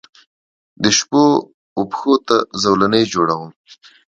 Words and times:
دشپووپښوته 0.83 2.37
زولنې 2.61 3.01
جوړوم 3.13 3.45